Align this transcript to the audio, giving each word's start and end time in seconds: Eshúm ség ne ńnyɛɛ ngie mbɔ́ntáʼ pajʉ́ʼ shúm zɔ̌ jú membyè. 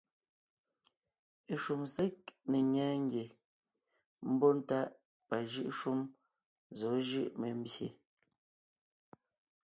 Eshúm 1.53 1.81
ség 1.93 2.15
ne 2.49 2.57
ńnyɛɛ 2.65 2.93
ngie 3.03 3.25
mbɔ́ntáʼ 4.31 4.89
pajʉ́ʼ 5.27 5.71
shúm 5.77 5.99
zɔ̌ 6.77 6.93
jú 7.07 7.23
membyè. 7.39 7.87